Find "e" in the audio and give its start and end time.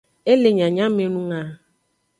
0.31-0.33